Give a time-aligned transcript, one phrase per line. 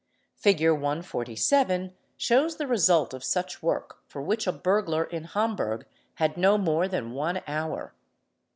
[0.35, 5.85] Figure 147 shows the 'result of such work for which a burglar in Hamburg
[6.15, 7.93] had no more 'than one hour.